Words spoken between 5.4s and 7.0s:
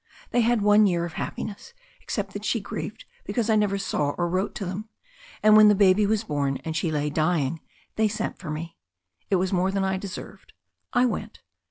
and when the baby was born and she